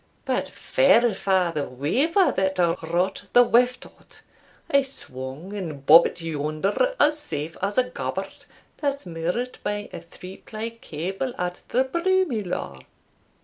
[0.25, 4.23] But fair fa' the weaver that wrought the weft o't
[4.71, 10.37] I swung and bobbit yonder as safe as a gabbart* that's moored by a three
[10.37, 12.81] ply cable at the Broomielaw."